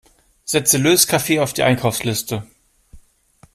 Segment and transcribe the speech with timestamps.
[0.45, 2.47] Setze Löskaffee auf die Einkaufsliste!